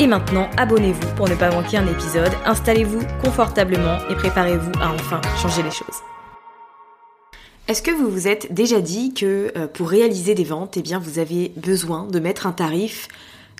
Et 0.00 0.06
maintenant, 0.06 0.48
abonnez-vous 0.56 1.14
pour 1.14 1.28
ne 1.28 1.34
pas 1.34 1.50
manquer 1.50 1.76
un 1.76 1.86
épisode, 1.86 2.32
installez-vous 2.46 3.02
confortablement 3.22 3.98
et 4.08 4.14
préparez-vous 4.14 4.72
à 4.80 4.94
enfin 4.94 5.20
changer 5.36 5.62
les 5.62 5.70
choses. 5.70 5.98
Est-ce 7.68 7.82
que 7.82 7.90
vous 7.90 8.08
vous 8.08 8.26
êtes 8.26 8.50
déjà 8.50 8.80
dit 8.80 9.12
que 9.12 9.52
euh, 9.58 9.66
pour 9.66 9.90
réaliser 9.90 10.34
des 10.34 10.44
ventes, 10.44 10.78
eh 10.78 10.96
vous 10.96 11.18
avez 11.18 11.52
besoin 11.54 12.06
de 12.06 12.18
mettre 12.18 12.46
un 12.46 12.52
tarif 12.52 13.08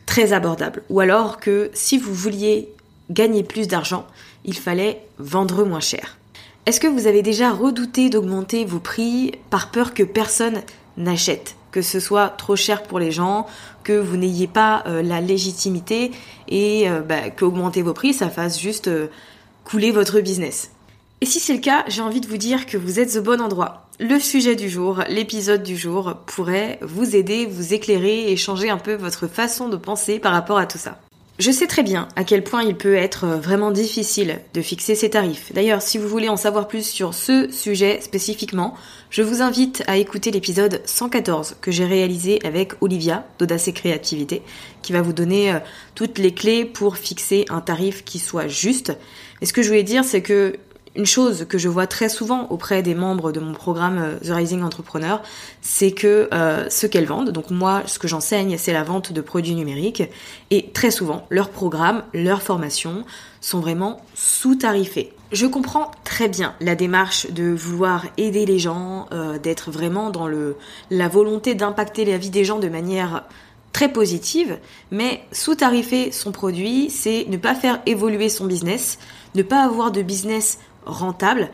très 0.06 0.32
abordable? 0.32 0.82
Ou 0.88 1.00
alors 1.00 1.40
que 1.40 1.70
si 1.74 1.98
vous 1.98 2.14
vouliez 2.14 2.72
gagner 3.10 3.42
plus 3.42 3.68
d'argent, 3.68 4.06
il 4.46 4.56
fallait 4.56 5.02
vendre 5.18 5.66
moins 5.66 5.80
cher? 5.80 6.16
Est-ce 6.64 6.80
que 6.80 6.86
vous 6.86 7.06
avez 7.06 7.20
déjà 7.20 7.52
redouté 7.52 8.08
d'augmenter 8.08 8.64
vos 8.64 8.80
prix 8.80 9.32
par 9.50 9.70
peur 9.70 9.92
que 9.92 10.04
personne 10.04 10.62
n'achète? 10.96 11.56
Que 11.70 11.82
ce 11.82 12.00
soit 12.00 12.30
trop 12.30 12.56
cher 12.56 12.82
pour 12.82 12.98
les 12.98 13.12
gens, 13.12 13.46
que 13.84 13.92
vous 13.92 14.16
n'ayez 14.16 14.46
pas 14.46 14.82
euh, 14.86 15.02
la 15.02 15.20
légitimité 15.20 16.10
et 16.48 16.88
euh, 16.88 17.00
bah, 17.00 17.30
qu'augmenter 17.30 17.82
vos 17.82 17.94
prix, 17.94 18.12
ça 18.12 18.30
fasse 18.30 18.60
juste 18.60 18.88
euh, 18.88 19.08
couler 19.64 19.90
votre 19.90 20.20
business. 20.20 20.70
Et 21.20 21.26
si 21.26 21.38
c'est 21.40 21.52
le 21.54 21.60
cas, 21.60 21.84
j'ai 21.88 22.02
envie 22.02 22.20
de 22.20 22.26
vous 22.26 22.38
dire 22.38 22.66
que 22.66 22.76
vous 22.76 22.98
êtes 22.98 23.16
au 23.16 23.22
bon 23.22 23.40
endroit. 23.40 23.86
Le 23.98 24.18
sujet 24.18 24.56
du 24.56 24.70
jour, 24.70 25.02
l'épisode 25.08 25.62
du 25.62 25.76
jour 25.76 26.14
pourrait 26.26 26.78
vous 26.80 27.14
aider, 27.14 27.44
vous 27.44 27.74
éclairer 27.74 28.32
et 28.32 28.36
changer 28.36 28.70
un 28.70 28.78
peu 28.78 28.94
votre 28.94 29.26
façon 29.26 29.68
de 29.68 29.76
penser 29.76 30.18
par 30.18 30.32
rapport 30.32 30.56
à 30.56 30.66
tout 30.66 30.78
ça. 30.78 30.98
Je 31.40 31.50
sais 31.50 31.66
très 31.66 31.82
bien 31.82 32.06
à 32.16 32.24
quel 32.24 32.44
point 32.44 32.62
il 32.62 32.76
peut 32.76 32.96
être 32.96 33.26
vraiment 33.26 33.70
difficile 33.70 34.40
de 34.52 34.60
fixer 34.60 34.94
ses 34.94 35.08
tarifs. 35.08 35.54
D'ailleurs, 35.54 35.80
si 35.80 35.96
vous 35.96 36.06
voulez 36.06 36.28
en 36.28 36.36
savoir 36.36 36.68
plus 36.68 36.86
sur 36.86 37.14
ce 37.14 37.50
sujet 37.50 38.02
spécifiquement, 38.02 38.74
je 39.08 39.22
vous 39.22 39.40
invite 39.40 39.82
à 39.86 39.96
écouter 39.96 40.32
l'épisode 40.32 40.82
114 40.84 41.56
que 41.62 41.70
j'ai 41.70 41.86
réalisé 41.86 42.40
avec 42.44 42.74
Olivia 42.82 43.26
d'Audace 43.38 43.70
Créativité, 43.74 44.42
qui 44.82 44.92
va 44.92 45.00
vous 45.00 45.14
donner 45.14 45.50
euh, 45.50 45.60
toutes 45.94 46.18
les 46.18 46.34
clés 46.34 46.66
pour 46.66 46.98
fixer 46.98 47.46
un 47.48 47.62
tarif 47.62 48.04
qui 48.04 48.18
soit 48.18 48.46
juste. 48.46 48.92
Et 49.40 49.46
ce 49.46 49.54
que 49.54 49.62
je 49.62 49.68
voulais 49.68 49.82
dire, 49.82 50.04
c'est 50.04 50.20
que 50.20 50.58
une 50.96 51.06
chose 51.06 51.46
que 51.48 51.58
je 51.58 51.68
vois 51.68 51.86
très 51.86 52.08
souvent 52.08 52.48
auprès 52.48 52.82
des 52.82 52.94
membres 52.94 53.32
de 53.32 53.40
mon 53.40 53.52
programme 53.52 53.98
euh, 53.98 54.16
The 54.18 54.34
Rising 54.34 54.62
Entrepreneur, 54.62 55.22
c'est 55.62 55.92
que 55.92 56.28
euh, 56.34 56.68
ce 56.68 56.86
qu'elles 56.86 57.06
vendent, 57.06 57.30
donc 57.30 57.50
moi 57.50 57.82
ce 57.86 57.98
que 57.98 58.08
j'enseigne 58.08 58.58
c'est 58.58 58.72
la 58.72 58.82
vente 58.82 59.12
de 59.12 59.20
produits 59.20 59.54
numériques, 59.54 60.02
et 60.50 60.70
très 60.70 60.90
souvent 60.90 61.26
leurs 61.30 61.50
programmes, 61.50 62.02
leurs 62.12 62.42
formations 62.42 63.04
sont 63.40 63.60
vraiment 63.60 64.00
sous-tarifés. 64.14 65.12
Je 65.32 65.46
comprends 65.46 65.92
très 66.02 66.28
bien 66.28 66.54
la 66.60 66.74
démarche 66.74 67.30
de 67.30 67.50
vouloir 67.50 68.06
aider 68.16 68.44
les 68.44 68.58
gens, 68.58 69.06
euh, 69.12 69.38
d'être 69.38 69.70
vraiment 69.70 70.10
dans 70.10 70.26
le 70.26 70.56
la 70.90 71.08
volonté 71.08 71.54
d'impacter 71.54 72.04
la 72.04 72.18
vie 72.18 72.30
des 72.30 72.44
gens 72.44 72.58
de 72.58 72.68
manière 72.68 73.24
très 73.72 73.92
positive, 73.92 74.58
mais 74.90 75.22
sous-tarifer 75.30 76.10
son 76.10 76.32
produit, 76.32 76.90
c'est 76.90 77.26
ne 77.28 77.36
pas 77.36 77.54
faire 77.54 77.80
évoluer 77.86 78.28
son 78.28 78.46
business, 78.46 78.98
ne 79.36 79.42
pas 79.42 79.64
avoir 79.64 79.92
de 79.92 80.02
business 80.02 80.58
rentable 80.92 81.50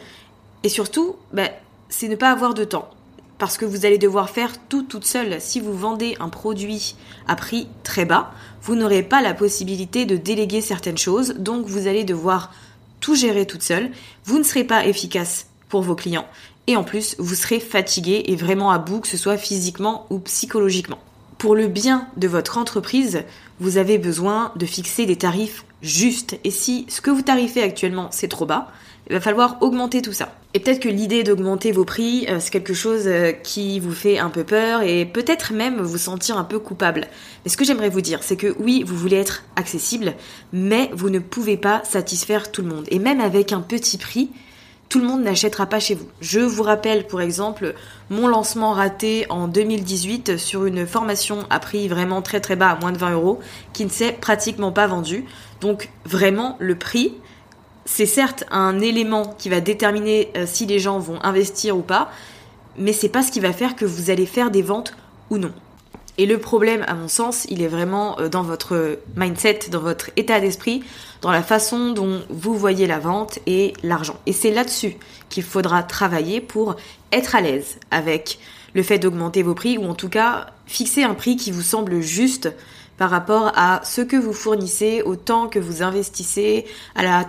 et 0.63 0.69
surtout, 0.69 1.17
ben, 1.33 1.49
c'est 1.89 2.09
ne 2.09 2.17
pas 2.17 2.31
avoir 2.31 2.55
de 2.55 2.65
temps. 2.65 2.91
Parce 3.39 3.59
que 3.59 3.65
vous 3.65 3.85
allez 3.85 3.99
devoir 3.99 4.31
faire 4.31 4.53
tout 4.69 4.83
toute 4.83 5.05
seule. 5.05 5.41
Si 5.41 5.61
vous 5.61 5.75
vendez 5.75 6.17
un 6.21 6.31
produit 6.31 6.97
à 7.29 7.37
prix 7.37 7.69
très 7.83 8.07
bas, 8.07 8.33
vous 8.63 8.75
n'aurez 8.75 9.03
pas 9.03 9.21
la 9.21 9.35
possibilité 9.35 10.07
de 10.07 10.17
déléguer 10.17 10.63
certaines 10.63 10.99
choses, 10.99 11.35
donc 11.39 11.67
vous 11.67 11.87
allez 11.87 12.05
devoir 12.05 12.53
tout 13.01 13.15
gérer 13.15 13.47
toute 13.47 13.63
seule. 13.63 13.91
Vous 14.25 14.39
ne 14.39 14.43
serez 14.43 14.65
pas 14.65 14.87
efficace 14.87 15.47
pour 15.69 15.83
vos 15.83 15.95
clients 15.95 16.27
et 16.67 16.77
en 16.77 16.83
plus, 16.83 17.15
vous 17.19 17.35
serez 17.35 17.61
fatigué 17.61 18.25
et 18.27 18.37
vraiment 18.37 18.71
à 18.71 18.79
bout, 18.79 19.01
que 19.01 19.09
ce 19.09 19.17
soit 19.17 19.37
physiquement 19.37 20.07
ou 20.11 20.19
psychologiquement. 20.19 20.99
Pour 21.39 21.55
le 21.55 21.69
bien 21.69 22.09
de 22.17 22.27
votre 22.29 22.59
entreprise, 22.59 23.23
vous 23.61 23.77
avez 23.77 23.99
besoin 23.99 24.53
de 24.57 24.67
fixer 24.67 25.07
des 25.07 25.17
tarifs 25.17 25.65
justes. 25.83 26.39
Et 26.45 26.51
si 26.51 26.87
ce 26.89 27.01
que 27.01 27.11
vous 27.11 27.23
tarifez 27.23 27.63
actuellement 27.63 28.09
c'est 28.11 28.29
trop 28.29 28.47
bas, 28.47 28.69
il 29.09 29.15
va 29.15 29.21
falloir 29.21 29.59
augmenter 29.61 30.03
tout 30.03 30.13
ça. 30.13 30.33
Et 30.55 30.61
peut-être 30.61 30.81
que 30.81 30.89
l'idée 30.89 31.23
d'augmenter 31.23 31.71
vos 31.71 31.85
prix, 31.85 32.27
euh, 32.29 32.39
c'est 32.41 32.51
quelque 32.51 32.75
chose 32.75 33.03
euh, 33.07 33.33
qui 33.33 33.79
vous 33.79 33.93
fait 33.93 34.19
un 34.19 34.31
peu 34.31 34.43
peur 34.43 34.83
et 34.83 35.05
peut-être 35.05 35.53
même 35.53 35.81
vous 35.81 35.99
sentir 35.99 36.39
un 36.39 36.45
peu 36.45 36.59
coupable. 36.59 37.07
Mais 37.45 37.51
ce 37.51 37.57
que 37.57 37.65
j'aimerais 37.65 37.89
vous 37.89 38.01
dire, 38.01 38.23
c'est 38.23 38.37
que 38.37 38.55
oui, 38.59 38.83
vous 38.87 38.97
voulez 38.97 39.17
être 39.17 39.45
accessible, 39.55 40.15
mais 40.53 40.91
vous 40.93 41.11
ne 41.11 41.19
pouvez 41.19 41.57
pas 41.57 41.83
satisfaire 41.85 42.51
tout 42.51 42.63
le 42.63 42.69
monde. 42.69 42.87
Et 42.91 42.99
même 42.99 43.21
avec 43.21 43.53
un 43.53 43.61
petit 43.61 43.99
prix, 43.99 44.31
tout 44.89 45.01
le 45.01 45.07
monde 45.07 45.23
n'achètera 45.23 45.67
pas 45.67 45.81
chez 45.81 45.95
vous. 45.95 46.07
Je 46.21 46.41
vous 46.41 46.63
rappelle, 46.63 47.07
pour 47.07 47.21
exemple, 47.21 47.75
mon 48.09 48.29
lancement 48.29 48.73
raté 48.73 49.27
en 49.31 49.49
2018 49.49 50.37
sur 50.37 50.65
une 50.65 50.87
formation 50.87 51.41
à 51.51 51.59
prix 51.59 51.89
vraiment 51.89 52.23
très 52.23 52.41
très 52.41 52.57
bas, 52.57 52.71
à 52.71 52.81
moins 52.81 52.93
de 52.93 52.99
20 52.99 53.13
euros, 53.13 53.41
qui 53.73 53.85
ne 53.85 53.91
s'est 53.91 54.13
pratiquement 54.13 54.73
pas 54.73 54.87
vendu. 54.87 55.25
Donc 55.61 55.91
vraiment, 56.05 56.57
le 56.61 56.77
prix, 56.77 57.15
c'est 57.87 58.07
certes 58.07 58.45
un 58.51 58.81
élément 58.81 59.35
qui 59.39 59.49
va 59.49 59.61
déterminer 59.61 60.31
euh, 60.37 60.45
si 60.47 60.67
les 60.67 60.79
gens 60.79 60.99
vont 60.99 61.19
investir 61.23 61.77
ou 61.77 61.83
pas, 61.83 62.11
mais 62.77 62.93
c'est 62.93 63.09
pas 63.09 63.23
ce 63.23 63.33
qui 63.33 63.41
va 63.41 63.53
faire 63.53 63.77
que 63.77 63.87
vous 63.87 64.11
allez 64.11 64.27
faire 64.27 64.51
des 64.51 64.63
ventes 64.63 64.95
ou 65.31 65.39
non. 65.39 65.53
Et 66.19 66.27
le 66.27 66.39
problème, 66.39 66.83
à 66.89 66.95
mon 66.95 67.09
sens, 67.09 67.47
il 67.49 67.63
est 67.63 67.69
vraiment 67.69 68.19
euh, 68.19 68.29
dans 68.29 68.43
votre 68.43 68.99
mindset, 69.17 69.61
dans 69.71 69.81
votre 69.81 70.11
état 70.17 70.41
d'esprit, 70.41 70.83
dans 71.23 71.31
la 71.31 71.43
façon 71.43 71.93
dont 71.93 72.23
vous 72.29 72.55
voyez 72.55 72.87
la 72.87 72.99
vente 72.99 73.39
et 73.47 73.73
l'argent. 73.83 74.17
Et 74.27 74.33
c'est 74.33 74.51
là-dessus 74.51 74.97
qu'il 75.29 75.45
faudra 75.45 75.83
travailler 75.83 76.41
pour 76.41 76.77
être 77.13 77.37
à 77.37 77.41
l'aise 77.41 77.79
avec 77.91 78.39
le 78.75 78.83
fait 78.83 78.99
d'augmenter 78.99 79.43
vos 79.43 79.55
prix, 79.55 79.79
ou 79.79 79.85
en 79.85 79.95
tout 79.95 80.09
cas 80.09 80.49
fixer 80.67 81.05
un 81.05 81.15
prix 81.15 81.37
qui 81.37 81.51
vous 81.51 81.63
semble 81.63 82.01
juste, 82.01 82.53
par 82.99 83.11
rapport 83.11 83.53
à 83.57 83.81
ce 83.85 84.01
que 84.01 84.17
vous 84.17 84.33
fournissez, 84.33 85.03
au 85.03 85.17
temps 85.17 85.49
que 85.49 85.59
vous 85.59 85.83
investissez, 85.83 86.65
à 86.95 87.03
la 87.03 87.25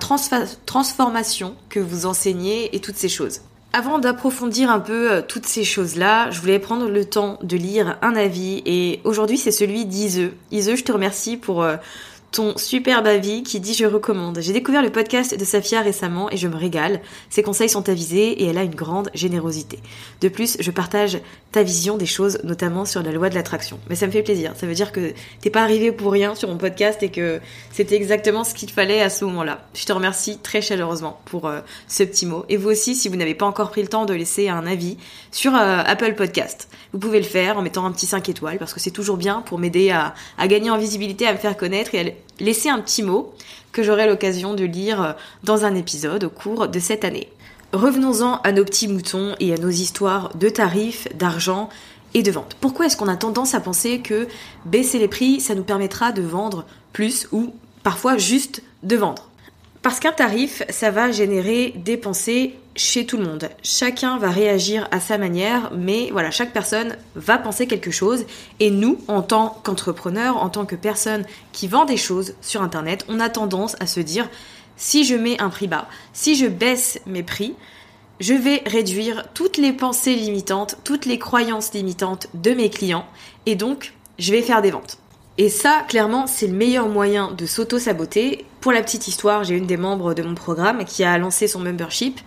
transformation 0.65 1.55
que 1.69 1.79
vous 1.79 2.05
enseignez 2.05 2.75
et 2.75 2.79
toutes 2.79 2.97
ces 2.97 3.09
choses. 3.09 3.41
Avant 3.73 3.99
d'approfondir 3.99 4.71
un 4.71 4.79
peu 4.79 5.11
euh, 5.11 5.21
toutes 5.21 5.45
ces 5.45 5.63
choses-là, 5.63 6.31
je 6.31 6.39
voulais 6.39 6.57
prendre 6.57 6.89
le 6.89 7.05
temps 7.05 7.37
de 7.43 7.57
lire 7.57 7.97
un 8.01 8.15
avis 8.15 8.63
et 8.65 9.01
aujourd'hui 9.03 9.37
c'est 9.37 9.51
celui 9.51 9.85
d'Ise. 9.85 10.31
Ise, 10.51 10.75
je 10.75 10.83
te 10.83 10.91
remercie 10.91 11.37
pour 11.37 11.61
euh, 11.61 11.75
ton 12.31 12.57
superbe 12.57 13.07
avis 13.07 13.43
qui 13.43 13.59
dit 13.59 13.73
je 13.73 13.85
recommande. 13.85 14.39
J'ai 14.41 14.53
découvert 14.53 14.81
le 14.81 14.91
podcast 14.91 15.37
de 15.37 15.45
Safia 15.45 15.81
récemment 15.81 16.29
et 16.29 16.37
je 16.37 16.47
me 16.47 16.55
régale. 16.55 17.01
Ses 17.29 17.41
conseils 17.41 17.69
sont 17.69 17.87
avisés 17.89 18.43
et 18.43 18.47
elle 18.47 18.57
a 18.57 18.63
une 18.63 18.75
grande 18.75 19.09
générosité. 19.13 19.79
De 20.21 20.29
plus, 20.29 20.57
je 20.59 20.71
partage 20.71 21.19
ta 21.51 21.63
vision 21.63 21.97
des 21.97 22.05
choses, 22.05 22.39
notamment 22.43 22.85
sur 22.85 23.01
la 23.01 23.11
loi 23.11 23.29
de 23.29 23.35
l'attraction. 23.35 23.79
Mais 23.89 23.95
ça 23.95 24.07
me 24.07 24.11
fait 24.11 24.23
plaisir. 24.23 24.53
Ça 24.57 24.67
veut 24.67 24.73
dire 24.73 24.91
que 24.91 25.13
t'es 25.41 25.49
pas 25.49 25.61
arrivé 25.61 25.91
pour 25.91 26.11
rien 26.11 26.35
sur 26.35 26.49
mon 26.49 26.57
podcast 26.57 27.01
et 27.01 27.09
que 27.09 27.39
c'était 27.71 27.95
exactement 27.95 28.43
ce 28.43 28.53
qu'il 28.53 28.69
fallait 28.69 29.01
à 29.01 29.09
ce 29.09 29.23
moment-là. 29.25 29.65
Je 29.73 29.85
te 29.85 29.93
remercie 29.93 30.37
très 30.37 30.61
chaleureusement 30.61 31.21
pour 31.25 31.47
euh, 31.47 31.61
ce 31.87 32.03
petit 32.03 32.25
mot. 32.25 32.45
Et 32.49 32.57
vous 32.57 32.69
aussi, 32.69 32.95
si 32.95 33.07
vous 33.07 33.15
n'avez 33.15 33.35
pas 33.35 33.45
encore 33.45 33.71
pris 33.71 33.81
le 33.81 33.87
temps 33.87 34.05
de 34.05 34.13
laisser 34.13 34.49
un 34.49 34.67
avis 34.67 34.97
sur 35.31 35.55
euh, 35.55 35.81
Apple 35.85 36.13
Podcast, 36.15 36.67
vous 36.91 36.99
pouvez 36.99 37.19
le 37.19 37.25
faire 37.25 37.57
en 37.57 37.61
mettant 37.61 37.85
un 37.85 37.91
petit 37.91 38.05
5 38.05 38.27
étoiles 38.27 38.57
parce 38.57 38.73
que 38.73 38.79
c'est 38.79 38.91
toujours 38.91 39.17
bien 39.17 39.41
pour 39.41 39.59
m'aider 39.59 39.91
à, 39.91 40.13
à 40.37 40.47
gagner 40.47 40.69
en 40.69 40.77
visibilité, 40.77 41.25
à 41.25 41.33
me 41.33 41.37
faire 41.37 41.55
connaître 41.55 41.95
et 41.95 41.99
à 41.99 42.03
laisser 42.39 42.69
un 42.69 42.79
petit 42.79 43.03
mot 43.03 43.33
que 43.71 43.83
j'aurai 43.83 44.07
l'occasion 44.07 44.53
de 44.53 44.63
lire 44.63 45.15
dans 45.43 45.65
un 45.65 45.75
épisode 45.75 46.23
au 46.23 46.29
cours 46.29 46.67
de 46.67 46.79
cette 46.79 47.05
année. 47.05 47.29
Revenons-en 47.73 48.39
à 48.43 48.51
nos 48.51 48.63
petits 48.63 48.87
moutons 48.87 49.35
et 49.39 49.53
à 49.53 49.57
nos 49.57 49.69
histoires 49.69 50.35
de 50.35 50.49
tarifs, 50.49 51.07
d'argent 51.15 51.69
et 52.13 52.23
de 52.23 52.31
vente. 52.31 52.55
Pourquoi 52.61 52.85
est-ce 52.85 52.95
qu'on 52.95 53.09
a 53.09 53.17
tendance 53.17 53.53
à 53.53 53.59
penser 53.59 53.99
que 53.99 54.27
baisser 54.65 54.99
les 54.99 55.07
prix, 55.07 55.41
ça 55.41 55.53
nous 55.53 55.63
permettra 55.63 56.11
de 56.11 56.21
vendre 56.21 56.65
plus 56.93 57.27
ou 57.31 57.53
parfois 57.83 58.17
juste 58.17 58.63
de 58.83 58.95
vendre? 58.95 59.26
Parce 59.87 60.01
qu'un 60.01 60.11
tarif, 60.11 60.63
ça 60.67 60.91
va 60.91 61.13
générer 61.13 61.73
des 61.77 61.95
pensées 61.95 62.55
chez 62.75 63.05
tout 63.05 63.15
le 63.15 63.23
monde. 63.23 63.47
Chacun 63.63 64.17
va 64.17 64.29
réagir 64.29 64.85
à 64.91 64.99
sa 64.99 65.17
manière, 65.17 65.71
mais 65.73 66.09
voilà, 66.11 66.29
chaque 66.29 66.51
personne 66.51 66.97
va 67.15 67.37
penser 67.37 67.67
quelque 67.67 67.89
chose. 67.89 68.25
Et 68.59 68.69
nous, 68.69 68.99
en 69.07 69.21
tant 69.21 69.61
qu'entrepreneurs, 69.63 70.43
en 70.43 70.49
tant 70.49 70.65
que 70.65 70.75
personne 70.75 71.23
qui 71.53 71.69
vend 71.69 71.85
des 71.85 71.95
choses 71.95 72.33
sur 72.41 72.61
Internet, 72.63 73.05
on 73.07 73.21
a 73.21 73.29
tendance 73.29 73.77
à 73.79 73.87
se 73.87 74.01
dire, 74.01 74.27
si 74.75 75.05
je 75.05 75.15
mets 75.15 75.41
un 75.41 75.47
prix 75.47 75.67
bas, 75.67 75.87
si 76.11 76.35
je 76.35 76.47
baisse 76.47 76.99
mes 77.05 77.23
prix, 77.23 77.55
je 78.19 78.33
vais 78.33 78.63
réduire 78.65 79.29
toutes 79.33 79.55
les 79.55 79.71
pensées 79.71 80.15
limitantes, 80.15 80.79
toutes 80.83 81.05
les 81.05 81.17
croyances 81.17 81.71
limitantes 81.71 82.27
de 82.33 82.51
mes 82.51 82.69
clients, 82.69 83.05
et 83.45 83.55
donc 83.55 83.93
je 84.19 84.33
vais 84.33 84.41
faire 84.41 84.61
des 84.61 84.71
ventes. 84.71 84.97
Et 85.39 85.49
ça, 85.49 85.85
clairement, 85.87 86.25
c'est 86.25 86.47
le 86.47 86.53
meilleur 86.53 86.89
moyen 86.89 87.31
de 87.31 87.45
s'auto-saboter. 87.45 88.45
Pour 88.59 88.71
la 88.71 88.81
petite 88.81 89.07
histoire, 89.07 89.43
j'ai 89.43 89.55
une 89.55 89.67
des 89.67 89.77
membres 89.77 90.15
de 90.15 90.23
mon 90.23 90.33
programme 90.33 90.83
qui 90.83 91.03
a 91.03 91.15
lancé 91.19 91.47
son 91.47 91.59
membership 91.59 92.19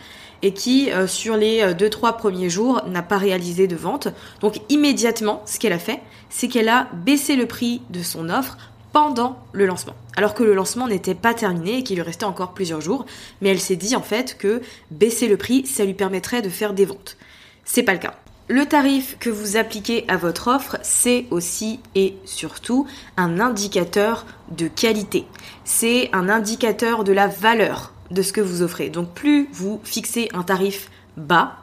et 0.42 0.54
qui, 0.54 0.92
euh, 0.92 1.08
sur 1.08 1.36
les 1.36 1.74
2-3 1.74 2.10
euh, 2.10 2.12
premiers 2.12 2.48
jours, 2.48 2.82
n'a 2.86 3.02
pas 3.02 3.18
réalisé 3.18 3.66
de 3.66 3.74
vente. 3.74 4.06
Donc 4.40 4.60
immédiatement, 4.68 5.42
ce 5.44 5.58
qu'elle 5.58 5.72
a 5.72 5.80
fait, 5.80 6.00
c'est 6.28 6.46
qu'elle 6.46 6.68
a 6.68 6.86
baissé 6.92 7.34
le 7.34 7.46
prix 7.46 7.82
de 7.90 8.02
son 8.02 8.30
offre 8.30 8.56
pendant 8.92 9.38
le 9.52 9.66
lancement. 9.66 9.94
Alors 10.16 10.34
que 10.34 10.44
le 10.44 10.54
lancement 10.54 10.86
n'était 10.86 11.16
pas 11.16 11.34
terminé 11.34 11.78
et 11.78 11.82
qu'il 11.82 11.96
lui 11.96 12.02
restait 12.02 12.24
encore 12.24 12.54
plusieurs 12.54 12.80
jours, 12.80 13.06
mais 13.40 13.50
elle 13.50 13.60
s'est 13.60 13.76
dit 13.76 13.96
en 13.96 14.02
fait 14.02 14.38
que 14.38 14.62
baisser 14.92 15.26
le 15.26 15.36
prix, 15.36 15.66
ça 15.66 15.84
lui 15.84 15.94
permettrait 15.94 16.42
de 16.42 16.48
faire 16.48 16.74
des 16.74 16.84
ventes. 16.84 17.16
C'est 17.64 17.82
pas 17.82 17.92
le 17.92 17.98
cas. 17.98 18.14
Le 18.52 18.66
tarif 18.66 19.16
que 19.20 19.30
vous 19.30 19.56
appliquez 19.56 20.04
à 20.08 20.16
votre 20.16 20.48
offre, 20.48 20.76
c'est 20.82 21.26
aussi 21.30 21.78
et 21.94 22.16
surtout 22.24 22.84
un 23.16 23.38
indicateur 23.38 24.26
de 24.50 24.66
qualité. 24.66 25.24
C'est 25.62 26.10
un 26.12 26.28
indicateur 26.28 27.04
de 27.04 27.12
la 27.12 27.28
valeur 27.28 27.92
de 28.10 28.22
ce 28.22 28.32
que 28.32 28.40
vous 28.40 28.62
offrez. 28.62 28.90
Donc 28.90 29.14
plus 29.14 29.48
vous 29.52 29.80
fixez 29.84 30.28
un 30.34 30.42
tarif 30.42 30.90
bas, 31.16 31.58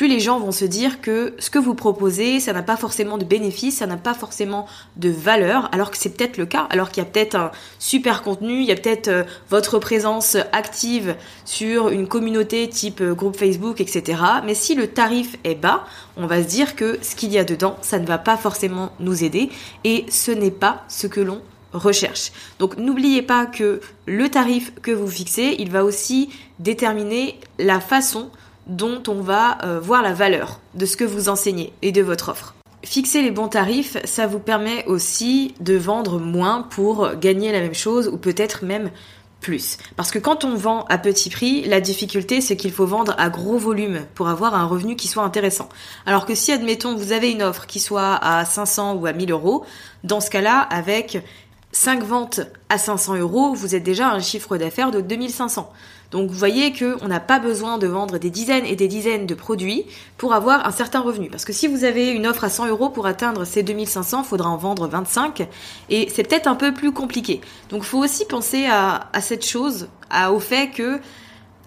plus 0.00 0.08
les 0.08 0.18
gens 0.18 0.40
vont 0.40 0.50
se 0.50 0.64
dire 0.64 1.02
que 1.02 1.34
ce 1.38 1.50
que 1.50 1.58
vous 1.58 1.74
proposez, 1.74 2.40
ça 2.40 2.54
n'a 2.54 2.62
pas 2.62 2.78
forcément 2.78 3.18
de 3.18 3.24
bénéfice, 3.26 3.76
ça 3.76 3.86
n'a 3.86 3.98
pas 3.98 4.14
forcément 4.14 4.64
de 4.96 5.10
valeur, 5.10 5.68
alors 5.74 5.90
que 5.90 5.98
c'est 5.98 6.16
peut-être 6.16 6.38
le 6.38 6.46
cas, 6.46 6.66
alors 6.70 6.90
qu'il 6.90 7.02
y 7.02 7.06
a 7.06 7.10
peut-être 7.10 7.34
un 7.34 7.50
super 7.78 8.22
contenu, 8.22 8.62
il 8.62 8.64
y 8.64 8.72
a 8.72 8.76
peut-être 8.76 9.08
euh, 9.08 9.24
votre 9.50 9.78
présence 9.78 10.38
active 10.52 11.16
sur 11.44 11.90
une 11.90 12.08
communauté 12.08 12.66
type 12.66 13.02
euh, 13.02 13.12
groupe 13.12 13.36
Facebook, 13.36 13.82
etc. 13.82 14.22
Mais 14.42 14.54
si 14.54 14.74
le 14.74 14.86
tarif 14.86 15.36
est 15.44 15.54
bas, 15.54 15.84
on 16.16 16.26
va 16.26 16.42
se 16.42 16.48
dire 16.48 16.76
que 16.76 16.98
ce 17.02 17.14
qu'il 17.14 17.30
y 17.30 17.36
a 17.36 17.44
dedans, 17.44 17.76
ça 17.82 17.98
ne 17.98 18.06
va 18.06 18.16
pas 18.16 18.38
forcément 18.38 18.92
nous 19.00 19.22
aider, 19.22 19.50
et 19.84 20.06
ce 20.08 20.30
n'est 20.30 20.50
pas 20.50 20.82
ce 20.88 21.08
que 21.08 21.20
l'on 21.20 21.42
recherche. 21.74 22.32
Donc 22.58 22.78
n'oubliez 22.78 23.20
pas 23.20 23.44
que 23.44 23.82
le 24.06 24.30
tarif 24.30 24.72
que 24.80 24.92
vous 24.92 25.08
fixez, 25.08 25.56
il 25.58 25.70
va 25.70 25.84
aussi 25.84 26.30
déterminer 26.58 27.38
la 27.58 27.80
façon 27.80 28.30
dont 28.70 29.02
on 29.08 29.20
va 29.20 29.58
euh, 29.64 29.80
voir 29.80 30.02
la 30.02 30.14
valeur 30.14 30.60
de 30.74 30.86
ce 30.86 30.96
que 30.96 31.04
vous 31.04 31.28
enseignez 31.28 31.72
et 31.82 31.92
de 31.92 32.00
votre 32.00 32.30
offre. 32.30 32.54
Fixer 32.82 33.20
les 33.20 33.30
bons 33.30 33.48
tarifs, 33.48 33.98
ça 34.04 34.26
vous 34.26 34.38
permet 34.38 34.86
aussi 34.86 35.54
de 35.60 35.76
vendre 35.76 36.18
moins 36.18 36.62
pour 36.62 37.14
gagner 37.16 37.52
la 37.52 37.60
même 37.60 37.74
chose 37.74 38.08
ou 38.08 38.16
peut-être 38.16 38.64
même 38.64 38.90
plus. 39.40 39.78
Parce 39.96 40.10
que 40.10 40.18
quand 40.18 40.44
on 40.44 40.54
vend 40.54 40.84
à 40.88 40.98
petit 40.98 41.30
prix, 41.30 41.64
la 41.64 41.80
difficulté 41.80 42.40
c'est 42.40 42.56
qu'il 42.56 42.72
faut 42.72 42.86
vendre 42.86 43.14
à 43.18 43.28
gros 43.28 43.58
volume 43.58 44.06
pour 44.14 44.28
avoir 44.28 44.54
un 44.54 44.66
revenu 44.66 44.96
qui 44.96 45.08
soit 45.08 45.24
intéressant. 45.24 45.68
Alors 46.06 46.26
que 46.26 46.34
si 46.34 46.52
admettons 46.52 46.94
vous 46.94 47.12
avez 47.12 47.30
une 47.30 47.42
offre 47.42 47.66
qui 47.66 47.80
soit 47.80 48.14
à 48.14 48.44
500 48.44 48.94
ou 48.94 49.06
à 49.06 49.12
1000 49.12 49.32
euros, 49.32 49.64
dans 50.04 50.20
ce 50.20 50.30
cas-là 50.30 50.60
avec 50.60 51.22
5 51.72 52.02
ventes 52.02 52.40
à 52.68 52.78
500 52.78 53.16
euros, 53.16 53.54
vous 53.54 53.74
êtes 53.74 53.82
déjà 53.82 54.08
à 54.08 54.14
un 54.14 54.20
chiffre 54.20 54.56
d'affaires 54.56 54.90
de 54.90 55.00
2500. 55.00 55.72
Donc 56.10 56.28
vous 56.28 56.36
voyez 56.36 56.72
qu'on 56.72 57.06
n'a 57.06 57.20
pas 57.20 57.38
besoin 57.38 57.78
de 57.78 57.86
vendre 57.86 58.18
des 58.18 58.30
dizaines 58.30 58.66
et 58.66 58.74
des 58.74 58.88
dizaines 58.88 59.26
de 59.26 59.34
produits 59.34 59.86
pour 60.16 60.34
avoir 60.34 60.66
un 60.66 60.72
certain 60.72 61.00
revenu. 61.00 61.30
Parce 61.30 61.44
que 61.44 61.52
si 61.52 61.68
vous 61.68 61.84
avez 61.84 62.10
une 62.10 62.26
offre 62.26 62.44
à 62.44 62.48
100 62.48 62.66
euros 62.66 62.88
pour 62.88 63.06
atteindre 63.06 63.44
ces 63.44 63.62
2500, 63.62 64.22
il 64.22 64.26
faudra 64.26 64.50
en 64.50 64.56
vendre 64.56 64.88
25 64.88 65.46
et 65.88 66.08
c'est 66.12 66.24
peut-être 66.24 66.48
un 66.48 66.56
peu 66.56 66.74
plus 66.74 66.92
compliqué. 66.92 67.40
Donc 67.68 67.82
il 67.82 67.86
faut 67.86 68.02
aussi 68.02 68.24
penser 68.24 68.66
à, 68.66 69.08
cette 69.20 69.46
chose, 69.46 69.88
au 70.32 70.40
fait 70.40 70.70
que 70.70 70.98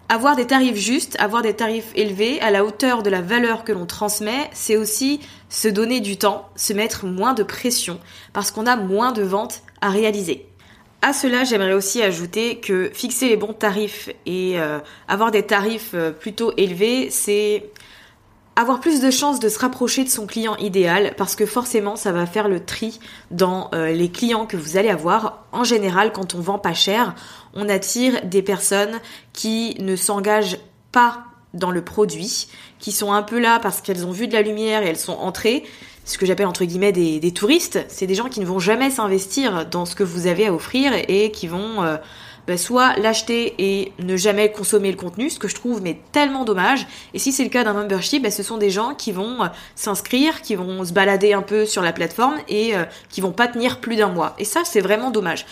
avoir 0.10 0.36
des 0.36 0.46
tarifs 0.46 0.78
justes, 0.78 1.16
avoir 1.20 1.42
des 1.42 1.54
tarifs 1.54 1.92
élevés 1.96 2.40
à 2.42 2.52
la 2.52 2.66
hauteur 2.66 3.04
de 3.04 3.10
la 3.10 3.22
valeur 3.22 3.64
que 3.64 3.72
l'on 3.72 3.86
transmet, 3.86 4.50
c'est 4.54 4.78
aussi 4.78 5.20
se 5.50 5.68
donner 5.68 6.02
du 6.02 6.18
temps, 6.18 6.50
se 6.56 6.74
mettre 6.74 7.06
moins 7.06 7.34
de 7.34 7.44
pression 7.44 8.00
parce 8.34 8.52
qu'on 8.52 8.66
a 8.66 8.76
moins 8.76 9.12
de 9.12 9.24
ventes 9.24 9.64
à 9.82 9.90
réaliser. 9.90 10.46
À 11.02 11.12
cela, 11.12 11.44
j'aimerais 11.44 11.74
aussi 11.74 12.02
ajouter 12.02 12.60
que 12.60 12.90
fixer 12.94 13.28
les 13.28 13.36
bons 13.36 13.54
tarifs 13.54 14.10
et 14.26 14.60
euh, 14.60 14.80
avoir 15.08 15.32
des 15.32 15.44
tarifs 15.44 15.92
euh, 15.94 16.12
plutôt 16.12 16.54
élevés, 16.56 17.10
c'est 17.10 17.72
avoir 18.56 18.80
plus 18.80 19.02
de 19.02 19.10
chances 19.10 19.40
de 19.40 19.50
se 19.50 19.60
rapprocher 19.60 20.04
de 20.04 20.10
son 20.10 20.28
client 20.28 20.56
idéal 20.58 21.14
parce 21.18 21.36
que 21.36 21.46
forcément 21.46 21.96
ça 21.96 22.12
va 22.12 22.26
faire 22.26 22.48
le 22.48 22.64
tri 22.64 23.00
dans 23.32 23.70
euh, 23.74 23.92
les 23.92 24.10
clients 24.10 24.46
que 24.46 24.58
vous 24.58 24.78
allez 24.78 24.90
avoir. 24.90 25.44
En 25.52 25.64
général, 25.64 26.12
quand 26.12 26.36
on 26.36 26.40
vend 26.40 26.60
pas 26.60 26.74
cher, 26.74 27.16
on 27.54 27.68
attire 27.68 28.26
des 28.26 28.42
personnes 28.42 29.00
qui 29.34 29.76
ne 29.80 29.96
s'engagent 29.96 30.60
pas 30.92 31.24
dans 31.54 31.72
le 31.72 31.84
produit, 31.84 32.48
qui 32.80 32.92
sont 32.92 33.12
un 33.12 33.24
peu 33.24 33.40
là 33.40 33.60
parce 33.60 33.82
qu'elles 33.82 34.06
ont 34.06 34.12
vu 34.12 34.28
de 34.28 34.34
la 34.34 34.42
lumière 34.42 34.84
et 34.84 34.88
elles 34.88 34.98
sont 34.98 35.14
entrées, 35.14 35.64
ce 36.06 36.18
que 36.18 36.26
j'appelle 36.26 36.48
entre 36.48 36.66
guillemets 36.66 36.92
des, 36.92 37.32
touristes, 37.32 37.86
c'est 37.88 38.08
des 38.08 38.16
gens 38.16 38.28
qui 38.28 38.40
ne 38.40 38.46
vont 38.46 38.60
jamais 38.60 38.90
s'investir 38.90 39.66
dans 39.66 39.86
ce 39.86 39.96
que 39.96 40.04
vous 40.04 40.28
avez 40.28 40.48
à 40.48 40.54
offrir 40.54 40.92
et 41.08 41.32
qui 41.32 41.48
vont 41.48 41.82
euh, 41.82 41.98
bah, 42.48 42.58
soit 42.58 42.96
l'acheter 42.98 43.56
et 43.58 43.94
ne 44.00 44.18
jamais 44.18 44.52
consommer 44.52 44.92
le 44.92 44.98
contenu, 44.98 45.30
ce 45.30 45.40
que 45.40 45.48
je 45.48 45.56
trouve 45.56 45.82
mais 45.82 46.00
tellement 46.12 46.44
dommage. 46.44 46.88
Et 47.14 47.20
si 47.20 47.32
c'est 47.32 47.44
le 47.44 47.50
cas 47.50 47.64
d'un 47.64 47.74
membership, 47.74 48.24
bah, 48.24 48.32
ce 48.32 48.44
sont 48.44 48.58
des 48.58 48.70
gens 48.70 48.96
qui 48.96 49.12
vont 49.12 49.44
euh, 49.44 49.48
s'inscrire, 49.76 50.42
qui 50.42 50.56
vont 50.56 50.84
se 50.84 50.94
balader 50.94 51.34
un 51.34 51.42
peu 51.42 51.66
sur 51.66 51.82
la 51.82 51.94
plateforme 51.94 52.38
et 52.48 52.76
euh, 52.76 52.84
qui 53.10 53.22
vont 53.22 53.32
pas 53.32 53.48
tenir 53.48 53.80
plus 53.80 53.96
d'un 53.96 54.10
mois. 54.10 54.36
Et 54.40 54.46
ça, 54.46 54.62
c'est 54.66 54.82
vraiment 54.82 55.12
dommage 55.12 55.46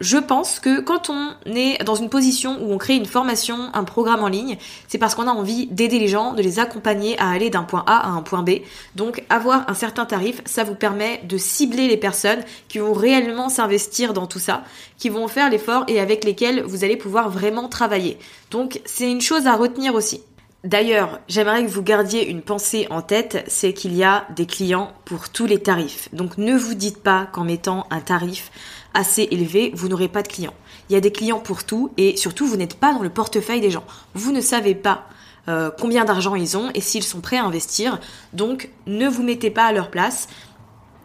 je 0.00 0.16
pense 0.16 0.60
que 0.60 0.80
quand 0.80 1.10
on 1.10 1.34
est 1.46 1.82
dans 1.84 1.94
une 1.94 2.08
position 2.08 2.58
où 2.62 2.72
on 2.72 2.78
crée 2.78 2.94
une 2.94 3.06
formation, 3.06 3.70
un 3.74 3.84
programme 3.84 4.22
en 4.22 4.28
ligne, 4.28 4.56
c'est 4.86 4.98
parce 4.98 5.14
qu'on 5.14 5.26
a 5.26 5.32
envie 5.32 5.66
d'aider 5.66 5.98
les 5.98 6.08
gens, 6.08 6.34
de 6.34 6.42
les 6.42 6.58
accompagner 6.58 7.18
à 7.18 7.30
aller 7.30 7.50
d'un 7.50 7.64
point 7.64 7.84
A 7.86 8.06
à 8.06 8.08
un 8.08 8.22
point 8.22 8.42
B. 8.42 8.60
Donc 8.94 9.24
avoir 9.28 9.68
un 9.68 9.74
certain 9.74 10.06
tarif, 10.06 10.40
ça 10.44 10.64
vous 10.64 10.74
permet 10.74 11.20
de 11.24 11.36
cibler 11.36 11.88
les 11.88 11.96
personnes 11.96 12.40
qui 12.68 12.78
vont 12.78 12.92
réellement 12.92 13.48
s'investir 13.48 14.12
dans 14.12 14.26
tout 14.26 14.38
ça, 14.38 14.62
qui 14.98 15.08
vont 15.08 15.28
faire 15.28 15.50
l'effort 15.50 15.84
et 15.88 16.00
avec 16.00 16.24
lesquelles 16.24 16.62
vous 16.62 16.84
allez 16.84 16.96
pouvoir 16.96 17.30
vraiment 17.30 17.68
travailler. 17.68 18.18
Donc 18.50 18.80
c'est 18.84 19.10
une 19.10 19.20
chose 19.20 19.46
à 19.46 19.56
retenir 19.56 19.94
aussi. 19.94 20.22
D'ailleurs, 20.64 21.20
j'aimerais 21.28 21.64
que 21.64 21.70
vous 21.70 21.84
gardiez 21.84 22.28
une 22.28 22.42
pensée 22.42 22.88
en 22.90 23.00
tête, 23.00 23.44
c'est 23.46 23.72
qu'il 23.72 23.94
y 23.94 24.02
a 24.02 24.26
des 24.34 24.44
clients 24.44 24.92
pour 25.04 25.28
tous 25.28 25.46
les 25.46 25.62
tarifs. 25.62 26.08
Donc 26.12 26.36
ne 26.36 26.56
vous 26.56 26.74
dites 26.74 27.00
pas 27.00 27.26
qu'en 27.32 27.44
mettant 27.44 27.86
un 27.90 28.00
tarif 28.00 28.50
assez 28.98 29.28
élevé, 29.30 29.70
vous 29.74 29.88
n'aurez 29.88 30.08
pas 30.08 30.22
de 30.22 30.28
clients. 30.28 30.54
Il 30.90 30.94
y 30.94 30.96
a 30.96 31.00
des 31.00 31.12
clients 31.12 31.38
pour 31.38 31.64
tout 31.64 31.92
et 31.96 32.16
surtout 32.16 32.46
vous 32.46 32.56
n'êtes 32.56 32.74
pas 32.74 32.92
dans 32.92 33.02
le 33.02 33.10
portefeuille 33.10 33.60
des 33.60 33.70
gens. 33.70 33.84
Vous 34.14 34.32
ne 34.32 34.40
savez 34.40 34.74
pas 34.74 35.06
euh, 35.48 35.70
combien 35.78 36.04
d'argent 36.04 36.34
ils 36.34 36.56
ont 36.56 36.70
et 36.74 36.80
s'ils 36.80 37.04
sont 37.04 37.20
prêts 37.20 37.38
à 37.38 37.44
investir. 37.44 38.00
Donc 38.32 38.70
ne 38.86 39.08
vous 39.08 39.22
mettez 39.22 39.50
pas 39.50 39.66
à 39.66 39.72
leur 39.72 39.90
place. 39.90 40.28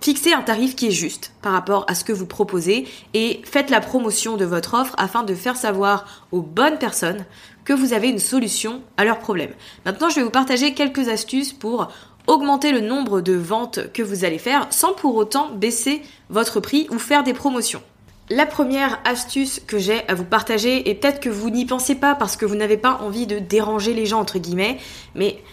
Fixez 0.02 0.34
un 0.34 0.42
tarif 0.42 0.76
qui 0.76 0.88
est 0.88 0.92
juste 0.92 1.34
par 1.42 1.54
rapport 1.54 1.86
à 1.88 1.96
ce 1.96 2.04
que 2.04 2.12
vous 2.12 2.26
proposez 2.26 2.88
et 3.14 3.42
faites 3.46 3.70
la 3.70 3.80
promotion 3.80 4.38
de 4.38 4.44
votre 4.44 4.74
offre 4.74 4.96
afin 4.98 5.24
de 5.24 5.36
faire 5.36 5.56
savoir 5.56 6.26
aux 6.32 6.42
bonnes 6.42 6.78
personnes 6.78 7.24
que 7.64 7.74
vous 7.74 7.94
avez 7.94 8.10
une 8.10 8.20
solution 8.20 8.82
à 8.98 9.06
leurs 9.06 9.20
problèmes. 9.20 9.54
Maintenant, 9.86 10.10
je 10.10 10.16
vais 10.16 10.24
vous 10.24 10.30
partager 10.30 10.74
quelques 10.74 11.08
astuces 11.08 11.54
pour 11.54 11.90
augmenter 12.28 12.72
le 12.72 12.82
nombre 12.82 13.22
de 13.22 13.34
ventes 13.34 13.92
que 13.94 14.04
vous 14.04 14.26
allez 14.26 14.38
faire 14.38 14.68
sans 14.72 14.94
pour 14.94 15.16
autant 15.16 15.52
baisser 15.52 16.02
votre 16.30 16.60
prix 16.60 16.88
ou 16.90 17.00
faire 17.00 17.24
des 17.24 17.34
promotions. 17.34 17.82
La 18.30 18.46
première 18.46 19.00
astuce 19.04 19.60
que 19.68 19.78
j'ai 19.78 20.08
à 20.08 20.14
vous 20.14 20.24
partager, 20.24 20.90
et 20.90 20.96
peut-être 20.96 21.20
que 21.20 21.30
vous 21.30 21.50
n'y 21.50 21.66
pensez 21.66 21.96
pas 21.96 22.16
parce 22.16 22.38
que 22.38 22.46
vous 22.46 22.56
n'avez 22.56 22.78
pas 22.78 23.00
envie 23.02 23.28
de 23.28 23.40
déranger 23.40 23.94
les 23.94 24.06
gens, 24.06 24.22
entre 24.22 24.40
guillemets, 24.40 24.78
mais 25.14 25.44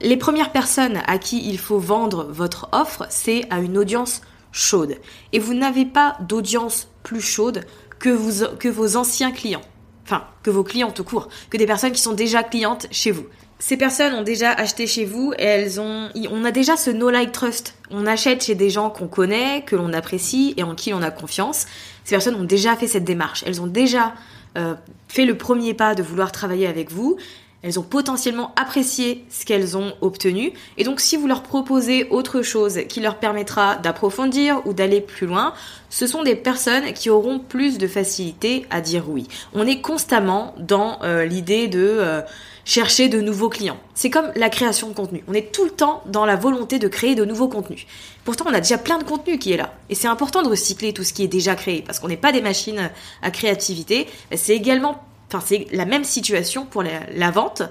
les 0.00 0.16
premières 0.16 0.52
personnes 0.52 1.00
à 1.06 1.18
qui 1.18 1.46
il 1.48 1.58
faut 1.58 1.78
vendre 1.78 2.28
votre 2.30 2.68
offre, 2.72 3.06
c'est 3.10 3.44
à 3.50 3.58
une 3.58 3.76
audience 3.76 4.22
chaude. 4.52 4.96
Et 5.32 5.38
vous 5.38 5.54
n'avez 5.54 5.84
pas 5.84 6.16
d'audience 6.20 6.88
plus 7.02 7.20
chaude 7.20 7.66
que, 7.98 8.10
vos 8.10 8.96
anciens 8.96 9.32
clients. 9.32 9.60
Enfin, 10.04 10.24
que 10.42 10.50
vos 10.50 10.64
clients 10.64 10.90
tout 10.90 11.04
court, 11.04 11.28
que 11.50 11.56
des 11.56 11.66
personnes 11.66 11.92
qui 11.92 12.00
sont 12.00 12.14
déjà 12.14 12.42
clientes 12.42 12.86
chez 12.90 13.10
vous. 13.10 13.26
Ces 13.60 13.76
personnes 13.76 14.14
ont 14.14 14.22
déjà 14.22 14.52
acheté 14.52 14.86
chez 14.86 15.04
vous 15.04 15.34
et 15.38 15.44
elles 15.44 15.80
ont, 15.82 16.08
on 16.30 16.44
a 16.46 16.50
déjà 16.50 16.78
ce 16.78 16.90
no 16.90 17.10
like 17.10 17.30
trust. 17.30 17.74
On 17.90 18.06
achète 18.06 18.42
chez 18.42 18.54
des 18.54 18.70
gens 18.70 18.88
qu'on 18.88 19.06
connaît, 19.06 19.62
que 19.66 19.76
l'on 19.76 19.92
apprécie 19.92 20.54
et 20.56 20.62
en 20.62 20.74
qui 20.74 20.94
on 20.94 21.02
a 21.02 21.10
confiance. 21.10 21.66
Ces 22.04 22.14
personnes 22.14 22.36
ont 22.36 22.44
déjà 22.44 22.74
fait 22.74 22.86
cette 22.86 23.04
démarche. 23.04 23.44
Elles 23.46 23.60
ont 23.60 23.66
déjà 23.66 24.14
euh, 24.56 24.74
fait 25.08 25.26
le 25.26 25.36
premier 25.36 25.74
pas 25.74 25.94
de 25.94 26.02
vouloir 26.02 26.32
travailler 26.32 26.66
avec 26.66 26.90
vous 26.90 27.18
elles 27.62 27.78
ont 27.78 27.82
potentiellement 27.82 28.52
apprécié 28.56 29.24
ce 29.30 29.44
qu'elles 29.44 29.76
ont 29.76 29.92
obtenu. 30.00 30.52
Et 30.78 30.84
donc 30.84 31.00
si 31.00 31.16
vous 31.16 31.26
leur 31.26 31.42
proposez 31.42 32.08
autre 32.08 32.42
chose 32.42 32.80
qui 32.88 33.00
leur 33.00 33.16
permettra 33.16 33.76
d'approfondir 33.76 34.62
ou 34.66 34.72
d'aller 34.72 35.00
plus 35.00 35.26
loin, 35.26 35.52
ce 35.90 36.06
sont 36.06 36.22
des 36.22 36.36
personnes 36.36 36.92
qui 36.92 37.10
auront 37.10 37.38
plus 37.38 37.78
de 37.78 37.86
facilité 37.86 38.66
à 38.70 38.80
dire 38.80 39.04
oui. 39.08 39.28
On 39.52 39.66
est 39.66 39.80
constamment 39.80 40.54
dans 40.58 40.98
euh, 41.02 41.26
l'idée 41.26 41.68
de 41.68 41.80
euh, 41.80 42.22
chercher 42.64 43.08
de 43.08 43.20
nouveaux 43.20 43.48
clients. 43.48 43.78
C'est 43.94 44.10
comme 44.10 44.30
la 44.36 44.48
création 44.48 44.88
de 44.88 44.94
contenu. 44.94 45.22
On 45.28 45.34
est 45.34 45.52
tout 45.52 45.64
le 45.64 45.70
temps 45.70 46.02
dans 46.06 46.24
la 46.24 46.36
volonté 46.36 46.78
de 46.78 46.88
créer 46.88 47.14
de 47.14 47.24
nouveaux 47.24 47.48
contenus. 47.48 47.86
Pourtant, 48.24 48.44
on 48.48 48.54
a 48.54 48.60
déjà 48.60 48.78
plein 48.78 48.98
de 48.98 49.04
contenu 49.04 49.38
qui 49.38 49.52
est 49.52 49.56
là. 49.56 49.74
Et 49.88 49.94
c'est 49.94 50.08
important 50.08 50.42
de 50.42 50.48
recycler 50.48 50.92
tout 50.92 51.04
ce 51.04 51.12
qui 51.12 51.24
est 51.24 51.28
déjà 51.28 51.54
créé 51.56 51.82
parce 51.82 51.98
qu'on 51.98 52.08
n'est 52.08 52.16
pas 52.16 52.32
des 52.32 52.42
machines 52.42 52.90
à 53.22 53.30
créativité. 53.30 54.06
C'est 54.34 54.54
également 54.54 55.02
Enfin, 55.32 55.44
c'est 55.46 55.66
la 55.70 55.84
même 55.84 56.02
situation 56.02 56.66
pour 56.66 56.82
la, 56.82 57.30
vente. 57.30 57.62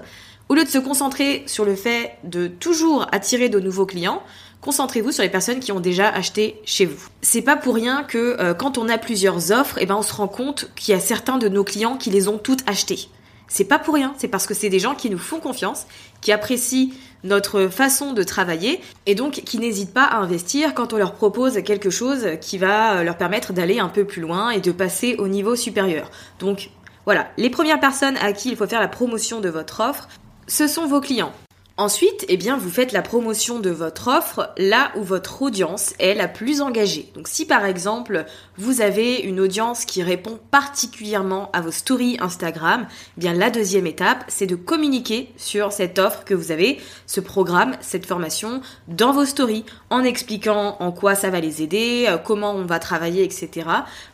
Au 0.48 0.54
lieu 0.54 0.64
de 0.64 0.68
se 0.68 0.78
concentrer 0.78 1.44
sur 1.46 1.66
le 1.66 1.76
fait 1.76 2.16
de 2.24 2.46
toujours 2.46 3.06
attirer 3.12 3.50
de 3.50 3.60
nouveaux 3.60 3.84
clients, 3.84 4.22
concentrez-vous 4.62 5.12
sur 5.12 5.22
les 5.22 5.28
personnes 5.28 5.60
qui 5.60 5.70
ont 5.70 5.80
déjà 5.80 6.08
acheté 6.08 6.60
chez 6.64 6.86
vous. 6.86 7.08
C'est 7.20 7.42
pas 7.42 7.56
pour 7.56 7.74
rien 7.74 8.02
que 8.02 8.36
euh, 8.40 8.54
quand 8.54 8.78
on 8.78 8.88
a 8.88 8.96
plusieurs 8.96 9.52
offres, 9.52 9.76
eh 9.78 9.84
ben 9.84 9.96
on 9.96 10.02
se 10.02 10.14
rend 10.14 10.28
compte 10.28 10.70
qu'il 10.74 10.94
y 10.94 10.96
a 10.96 11.00
certains 11.00 11.36
de 11.36 11.48
nos 11.48 11.62
clients 11.62 11.96
qui 11.98 12.08
les 12.08 12.28
ont 12.28 12.38
toutes 12.38 12.66
achetées. 12.66 13.08
C'est 13.46 13.64
pas 13.64 13.78
pour 13.78 13.94
rien, 13.94 14.14
c'est 14.16 14.28
parce 14.28 14.46
que 14.46 14.54
c'est 14.54 14.68
des 14.68 14.78
gens 14.78 14.94
qui 14.94 15.10
nous 15.10 15.18
font 15.18 15.40
confiance, 15.40 15.86
qui 16.20 16.30
apprécient 16.30 16.90
notre 17.24 17.66
façon 17.66 18.12
de 18.12 18.22
travailler 18.22 18.80
et 19.06 19.14
donc 19.14 19.42
qui 19.44 19.58
n'hésitent 19.58 19.92
pas 19.92 20.04
à 20.04 20.18
investir 20.18 20.72
quand 20.72 20.92
on 20.92 20.96
leur 20.96 21.14
propose 21.14 21.60
quelque 21.64 21.90
chose 21.90 22.26
qui 22.40 22.58
va 22.58 22.98
euh, 22.98 23.02
leur 23.02 23.18
permettre 23.18 23.52
d'aller 23.52 23.78
un 23.78 23.88
peu 23.88 24.04
plus 24.04 24.22
loin 24.22 24.50
et 24.50 24.60
de 24.60 24.72
passer 24.72 25.16
au 25.18 25.28
niveau 25.28 25.56
supérieur. 25.56 26.10
Donc 26.38 26.70
voilà, 27.06 27.28
les 27.36 27.50
premières 27.50 27.80
personnes 27.80 28.16
à 28.18 28.32
qui 28.32 28.50
il 28.50 28.56
faut 28.56 28.66
faire 28.66 28.80
la 28.80 28.88
promotion 28.88 29.40
de 29.40 29.48
votre 29.48 29.80
offre, 29.80 30.08
ce 30.46 30.66
sont 30.66 30.86
vos 30.86 31.00
clients. 31.00 31.32
Ensuite, 31.80 32.26
eh 32.28 32.36
bien, 32.36 32.58
vous 32.58 32.68
faites 32.68 32.92
la 32.92 33.00
promotion 33.00 33.58
de 33.58 33.70
votre 33.70 34.08
offre 34.08 34.52
là 34.58 34.92
où 34.98 35.02
votre 35.02 35.40
audience 35.40 35.94
est 35.98 36.12
la 36.12 36.28
plus 36.28 36.60
engagée. 36.60 37.10
Donc, 37.14 37.26
si 37.26 37.46
par 37.46 37.64
exemple, 37.64 38.26
vous 38.58 38.82
avez 38.82 39.16
une 39.20 39.40
audience 39.40 39.86
qui 39.86 40.02
répond 40.02 40.38
particulièrement 40.50 41.48
à 41.54 41.62
vos 41.62 41.70
stories 41.70 42.18
Instagram, 42.20 42.86
eh 43.16 43.20
bien, 43.20 43.32
la 43.32 43.48
deuxième 43.48 43.86
étape, 43.86 44.24
c'est 44.28 44.46
de 44.46 44.56
communiquer 44.56 45.32
sur 45.38 45.72
cette 45.72 45.98
offre 45.98 46.24
que 46.24 46.34
vous 46.34 46.52
avez, 46.52 46.78
ce 47.06 47.20
programme, 47.20 47.74
cette 47.80 48.04
formation, 48.04 48.60
dans 48.86 49.12
vos 49.12 49.24
stories, 49.24 49.64
en 49.88 50.04
expliquant 50.04 50.76
en 50.80 50.92
quoi 50.92 51.14
ça 51.14 51.30
va 51.30 51.40
les 51.40 51.62
aider, 51.62 52.04
euh, 52.10 52.18
comment 52.18 52.52
on 52.52 52.66
va 52.66 52.78
travailler, 52.78 53.24
etc 53.24 53.64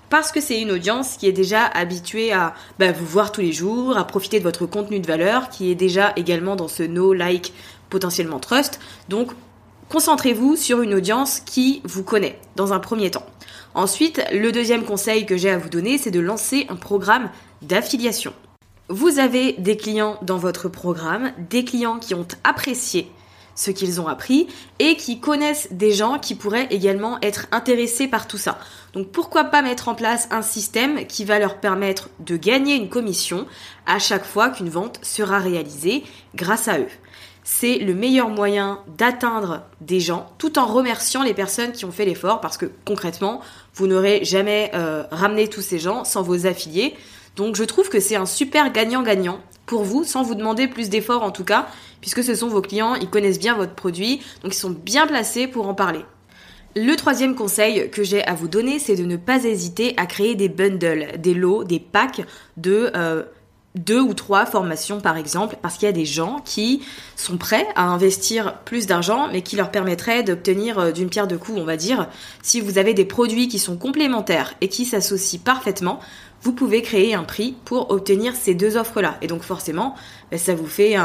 parce 0.09 0.33
que 0.33 0.41
c'est 0.41 0.61
une 0.61 0.71
audience 0.71 1.17
qui 1.17 1.27
est 1.27 1.33
déjà 1.33 1.65
habituée 1.67 2.33
à 2.33 2.55
bah, 2.79 2.93
vous 2.93 3.07
voir 3.07 3.33
tous 3.33 3.41
les 3.41 3.53
jours, 3.53 3.97
à 3.97 4.07
profiter 4.07 4.39
de 4.39 4.45
votre 4.45 4.67
contenu 4.67 5.01
de 5.01 5.07
valeur, 5.07 5.49
qui 5.51 5.71
est 5.71 5.75
déjà 5.75 6.13
également 6.17 6.57
dans 6.57 6.69
ce 6.69 6.83
no, 6.83 7.13
like, 7.13 7.53
potentiellement 7.91 8.39
trust. 8.39 8.81
Donc, 9.09 9.33
concentrez-vous 9.89 10.57
sur 10.57 10.83
une 10.83 10.95
audience 10.95 11.41
qui 11.41 11.81
vous 11.85 12.03
connaît 12.03 12.39
dans 12.57 12.73
un 12.73 12.79
premier 12.79 13.11
temps. 13.11 13.27
Ensuite, 13.75 14.23
le 14.33 14.53
deuxième 14.53 14.85
conseil 14.85 15.27
que 15.27 15.37
j'ai 15.37 15.51
à 15.51 15.59
vous 15.59 15.69
donner, 15.69 15.99
c'est 15.99 16.11
de 16.11 16.21
lancer 16.21 16.67
un 16.69 16.77
programme 16.77 17.31
d'affiliation. 17.63 18.33
Vous 18.89 19.19
avez 19.19 19.55
des 19.55 19.77
clients 19.77 20.19
dans 20.23 20.39
votre 20.39 20.69
programme, 20.69 21.33
des 21.51 21.65
clients 21.65 21.99
qui 21.99 22.15
ont 22.15 22.27
apprécié 22.45 23.11
ce 23.57 23.73
qu'ils 23.73 24.01
ont 24.01 24.07
appris 24.07 24.47
et 24.79 24.97
qui 24.97 25.19
connaissent 25.19 25.69
des 25.73 25.91
gens 25.91 26.21
qui 26.21 26.37
pourraient 26.37 26.69
également 26.71 27.19
être 27.23 27.47
intéressés 27.51 28.07
par 28.07 28.29
tout 28.29 28.39
ça. 28.39 28.59
Donc 28.93 29.09
pourquoi 29.09 29.45
pas 29.45 29.63
mettre 29.63 29.89
en 29.89 29.95
place 29.95 30.29
un 30.31 30.43
système 30.43 31.07
qui 31.07 31.25
va 31.25 31.41
leur 31.41 31.59
permettre 31.59 32.09
de 32.21 32.37
gagner 32.37 32.77
une 32.77 32.89
commission 32.89 33.47
à 33.87 33.99
chaque 33.99 34.25
fois 34.25 34.51
qu'une 34.51 34.69
vente 34.69 35.01
sera 35.03 35.39
réalisée 35.39 36.05
grâce 36.35 36.69
à 36.69 36.79
eux. 36.79 36.89
C'est 37.49 37.79
le 37.79 37.95
meilleur 37.95 38.29
moyen 38.29 38.81
d'atteindre 38.99 39.63
des 39.81 40.01
gens 40.01 40.33
tout 40.37 40.59
en 40.59 40.67
remerciant 40.67 41.23
les 41.23 41.35
personnes 41.35 41.73
qui 41.73 41.85
ont 41.85 41.93
fait 41.93 42.05
l'effort 42.05 42.41
parce 42.41 42.57
que 42.57 42.67
concrètement, 42.85 43.41
vous 43.75 43.87
n'aurez 43.87 44.25
jamais 44.25 44.71
euh, 44.75 45.05
ramené 45.11 45.49
tous 45.49 45.63
ces 45.63 45.79
gens 45.79 46.05
sans 46.05 46.23
vos 46.23 46.47
affiliés. 46.47 46.97
Donc 47.37 47.55
je 47.57 47.65
trouve 47.65 47.89
que 47.89 48.01
c'est 48.01 48.17
un 48.17 48.27
super 48.27 48.73
gagnant-gagnant 48.73 49.41
pour 49.67 49.85
vous, 49.85 50.05
sans 50.05 50.23
vous 50.23 50.35
demander 50.35 50.69
plus 50.69 50.89
d'efforts 50.89 51.23
en 51.23 51.31
tout 51.31 51.45
cas, 51.45 51.69
puisque 52.01 52.23
ce 52.23 52.35
sont 52.35 52.49
vos 52.49 52.63
clients, 52.63 52.95
ils 52.95 53.11
connaissent 53.11 53.39
bien 53.39 53.55
votre 53.55 53.75
produit, 53.75 54.21
donc 54.43 54.55
ils 54.55 54.59
sont 54.59 54.71
bien 54.71 55.07
placés 55.07 55.47
pour 55.47 55.69
en 55.69 55.75
parler. 55.75 56.01
Le 56.75 56.95
troisième 56.95 57.35
conseil 57.35 57.91
que 57.91 58.03
j'ai 58.03 58.23
à 58.25 58.35
vous 58.35 58.49
donner, 58.49 58.79
c'est 58.79 58.97
de 58.97 59.05
ne 59.05 59.17
pas 59.17 59.45
hésiter 59.45 59.95
à 59.97 60.07
créer 60.07 60.35
des 60.35 60.51
bundles, 60.51 61.07
des 61.19 61.33
lots, 61.33 61.65
des 61.65 61.81
packs 61.81 62.23
de 62.59 62.91
euh, 62.95 63.23
deux 63.77 64.01
ou 64.01 64.15
trois 64.15 64.47
formations 64.47 65.01
par 65.01 65.17
exemple, 65.17 65.57
parce 65.63 65.77
qu'il 65.77 65.87
y 65.87 65.89
a 65.89 65.93
des 65.93 66.05
gens 66.05 66.41
qui 66.45 66.83
sont 67.15 67.37
prêts 67.37 67.67
à 67.77 67.85
investir 67.85 68.59
plus 68.65 68.87
d'argent, 68.87 69.29
mais 69.33 69.43
qui 69.43 69.57
leur 69.57 69.71
permettraient 69.71 70.23
d'obtenir 70.23 70.79
euh, 70.79 70.93
d'une 70.93 71.09
pierre 71.09 71.27
deux 71.27 71.39
coups, 71.39 71.59
on 71.59 71.65
va 71.65 71.77
dire. 71.77 72.09
Si 72.43 72.61
vous 72.61 72.79
avez 72.79 72.95
des 72.95 73.05
produits 73.05 73.49
qui 73.49 73.59
sont 73.59 73.77
complémentaires 73.77 74.55
et 74.61 74.69
qui 74.69 74.85
s'associent 74.85 75.41
parfaitement, 75.45 76.01
vous 76.43 76.53
pouvez 76.53 76.83
créer 76.83 77.15
un 77.15 77.25
prix 77.25 77.57
pour 77.65 77.91
obtenir 77.91 78.35
ces 78.35 78.55
deux 78.55 78.77
offres-là. 78.77 79.17
Et 79.23 79.27
donc 79.27 79.43
forcément, 79.43 79.95
ben, 80.31 80.39
ça 80.39 80.55
vous 80.55 80.67
fait 80.67 80.97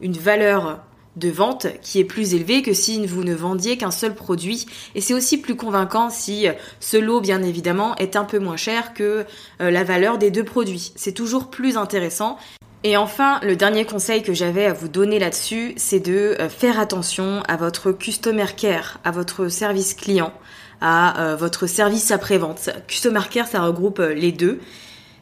une 0.00 0.12
valeur 0.12 0.80
de 1.16 1.28
vente 1.28 1.66
qui 1.80 2.00
est 2.00 2.04
plus 2.04 2.34
élevée 2.34 2.62
que 2.62 2.72
si 2.72 3.06
vous 3.06 3.24
ne 3.24 3.34
vendiez 3.34 3.76
qu'un 3.76 3.90
seul 3.90 4.14
produit. 4.14 4.66
Et 4.94 5.00
c'est 5.00 5.14
aussi 5.14 5.38
plus 5.38 5.56
convaincant 5.56 6.10
si 6.10 6.46
ce 6.80 6.96
lot, 6.96 7.20
bien 7.20 7.42
évidemment, 7.42 7.94
est 7.96 8.16
un 8.16 8.24
peu 8.24 8.38
moins 8.38 8.56
cher 8.56 8.94
que 8.94 9.24
euh, 9.60 9.70
la 9.70 9.84
valeur 9.84 10.18
des 10.18 10.30
deux 10.30 10.44
produits. 10.44 10.92
C'est 10.96 11.12
toujours 11.12 11.50
plus 11.50 11.76
intéressant. 11.76 12.36
Et 12.82 12.96
enfin, 12.96 13.40
le 13.42 13.56
dernier 13.56 13.86
conseil 13.86 14.22
que 14.22 14.34
j'avais 14.34 14.66
à 14.66 14.72
vous 14.72 14.88
donner 14.88 15.18
là-dessus, 15.18 15.72
c'est 15.76 16.00
de 16.00 16.36
euh, 16.38 16.48
faire 16.48 16.78
attention 16.78 17.42
à 17.48 17.56
votre 17.56 17.92
customer 17.92 18.46
care, 18.56 18.98
à 19.04 19.10
votre 19.10 19.48
service 19.48 19.94
client, 19.94 20.32
à 20.80 21.20
euh, 21.20 21.36
votre 21.36 21.66
service 21.66 22.10
après-vente. 22.10 22.70
Customer 22.88 23.22
care, 23.30 23.46
ça 23.46 23.62
regroupe 23.62 24.00
les 24.00 24.32
deux. 24.32 24.60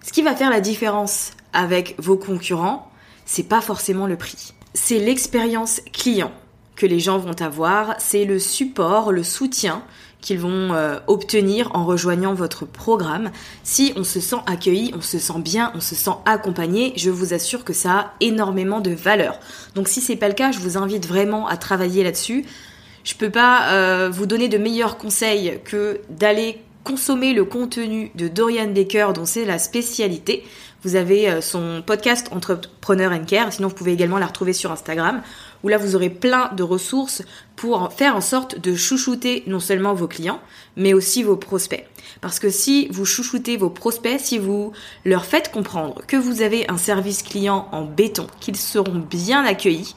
Ce 0.05 0.13
qui 0.13 0.23
va 0.23 0.35
faire 0.35 0.51
la 0.51 0.61
différence 0.61 1.33
avec 1.53 1.95
vos 1.99 2.17
concurrents, 2.17 2.91
c'est 3.25 3.45
pas 3.45 3.61
forcément 3.61 4.07
le 4.07 4.17
prix. 4.17 4.53
C'est 4.75 4.99
l'expérience 4.99 5.81
client 5.93 6.33
que 6.77 6.87
les 6.87 7.01
gens 7.01 7.19
vont 7.19 7.41
avoir, 7.41 7.95
c'est 7.99 8.25
le 8.25 8.39
support, 8.39 9.13
le 9.13 9.23
soutien 9.23 9.83
qu'ils 10.23 10.39
vont 10.39 10.73
euh, 10.73 10.99
obtenir 11.09 11.71
en 11.75 11.85
rejoignant 11.85 12.33
votre 12.33 12.65
programme. 12.65 13.31
Si 13.65 13.93
on 13.97 14.05
se 14.05 14.21
sent 14.21 14.37
accueilli, 14.47 14.93
on 14.97 15.03
se 15.03 15.19
sent 15.19 15.41
bien, 15.41 15.73
on 15.75 15.81
se 15.81 15.95
sent 15.95 16.13
accompagné, 16.25 16.93
je 16.97 17.11
vous 17.11 17.35
assure 17.35 17.65
que 17.65 17.73
ça 17.73 17.93
a 17.93 18.13
énormément 18.21 18.81
de 18.81 18.93
valeur. 18.93 19.39
Donc 19.75 19.89
si 19.89 20.01
c'est 20.01 20.17
pas 20.17 20.29
le 20.29 20.35
cas, 20.35 20.53
je 20.53 20.61
vous 20.61 20.79
invite 20.79 21.07
vraiment 21.07 21.47
à 21.49 21.57
travailler 21.57 22.05
là-dessus. 22.05 22.47
Je 23.05 23.15
peux 23.15 23.31
pas 23.31 23.73
euh, 23.73 24.11
vous 24.11 24.27
donner 24.27 24.49
de 24.49 24.59
meilleurs 24.59 24.97
conseils 24.97 25.59
que 25.65 26.01
d'aller 26.09 26.63
consommer 26.85 27.33
le 27.33 27.45
contenu 27.45 28.11
de 28.15 28.29
Dorian 28.29 28.69
Baker 28.69 29.09
dont 29.15 29.27
c'est 29.27 29.45
la 29.45 29.59
spécialité. 29.59 30.45
Vous 30.85 30.97
avez 30.97 31.31
euh, 31.31 31.41
son 31.41 31.81
podcast 31.87 32.27
Entrepreneur 32.33 33.13
and 33.13 33.25
Care, 33.25 33.53
sinon 33.53 33.69
vous 33.69 33.75
pouvez 33.75 33.93
également 33.93 34.19
la 34.19 34.27
retrouver 34.27 34.53
sur 34.53 34.73
Instagram, 34.73 35.23
où 35.63 35.69
là 35.69 35.79
vous 35.79 35.95
aurez 35.95 36.11
plein 36.11 36.53
de 36.55 36.65
ressources 36.65 37.23
pour 37.55 37.93
faire 37.93 38.17
en 38.17 38.21
sorte 38.21 38.59
de 38.59 38.75
chouchouter 38.75 39.45
non 39.47 39.61
seulement 39.61 39.95
vos 39.95 40.09
clients, 40.09 40.41
mais 40.77 40.93
aussi 40.93 41.23
vos 41.23 41.37
prospects. 41.37 41.87
Parce 42.21 42.41
que 42.41 42.51
si 42.51 42.89
vous 42.91 43.05
chouchoutez 43.05 43.57
vos 43.57 43.71
prospects, 43.71 44.19
si 44.19 44.39
vous 44.39 44.73
leur 45.05 45.25
faites 45.25 45.53
comprendre 45.53 46.03
que 46.09 46.17
vous 46.17 46.43
avez 46.43 46.69
un 46.69 46.79
service 46.79 47.23
client 47.23 47.69
en 47.71 47.85
béton, 47.85 48.27
qu'ils 48.41 48.57
seront 48.57 48.99
bien 48.99 49.45
accueillis, 49.45 49.95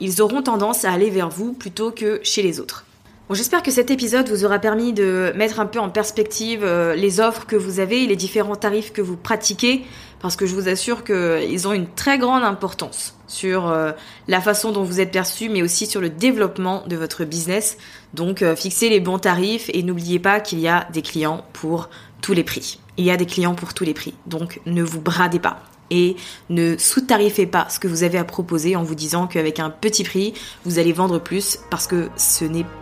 ils 0.00 0.20
auront 0.20 0.42
tendance 0.42 0.84
à 0.84 0.90
aller 0.90 1.10
vers 1.10 1.28
vous 1.28 1.52
plutôt 1.52 1.92
que 1.92 2.18
chez 2.24 2.42
les 2.42 2.58
autres. 2.58 2.84
J'espère 3.30 3.62
que 3.62 3.70
cet 3.70 3.90
épisode 3.90 4.28
vous 4.28 4.44
aura 4.44 4.58
permis 4.58 4.92
de 4.92 5.32
mettre 5.34 5.58
un 5.58 5.64
peu 5.64 5.78
en 5.78 5.88
perspective 5.88 6.64
euh, 6.64 6.94
les 6.94 7.18
offres 7.18 7.46
que 7.46 7.56
vous 7.56 7.80
avez, 7.80 8.06
les 8.06 8.16
différents 8.16 8.56
tarifs 8.56 8.92
que 8.92 9.00
vous 9.00 9.16
pratiquez, 9.16 9.84
parce 10.20 10.36
que 10.36 10.44
je 10.44 10.54
vous 10.54 10.68
assure 10.68 11.02
qu'ils 11.02 11.66
ont 11.66 11.72
une 11.72 11.86
très 11.86 12.18
grande 12.18 12.42
importance 12.42 13.16
sur 13.26 13.68
euh, 13.68 13.92
la 14.28 14.42
façon 14.42 14.70
dont 14.70 14.82
vous 14.82 15.00
êtes 15.00 15.10
perçu, 15.10 15.48
mais 15.48 15.62
aussi 15.62 15.86
sur 15.86 16.02
le 16.02 16.10
développement 16.10 16.84
de 16.86 16.96
votre 16.96 17.24
business. 17.24 17.78
Donc 18.12 18.42
euh, 18.42 18.54
fixez 18.54 18.90
les 18.90 19.00
bons 19.00 19.18
tarifs 19.18 19.70
et 19.72 19.82
n'oubliez 19.82 20.18
pas 20.18 20.40
qu'il 20.40 20.60
y 20.60 20.68
a 20.68 20.86
des 20.92 21.02
clients 21.02 21.42
pour 21.54 21.88
tous 22.20 22.34
les 22.34 22.44
prix. 22.44 22.80
Il 22.98 23.06
y 23.06 23.10
a 23.10 23.16
des 23.16 23.26
clients 23.26 23.54
pour 23.54 23.72
tous 23.72 23.84
les 23.84 23.94
prix, 23.94 24.12
donc 24.26 24.60
ne 24.66 24.82
vous 24.82 25.00
bradez 25.00 25.38
pas 25.38 25.60
et 25.90 26.16
ne 26.50 26.76
sous-tarifez 26.76 27.46
pas 27.46 27.66
ce 27.70 27.78
que 27.78 27.88
vous 27.88 28.02
avez 28.02 28.18
à 28.18 28.24
proposer 28.24 28.76
en 28.76 28.82
vous 28.82 28.94
disant 28.94 29.26
qu'avec 29.26 29.58
un 29.58 29.70
petit 29.70 30.04
prix, 30.04 30.34
vous 30.64 30.78
allez 30.78 30.92
vendre 30.92 31.18
plus 31.18 31.58
parce 31.70 31.86
que 31.86 32.08
ce 32.16 32.44
n'est 32.44 32.64
pas 32.64 32.81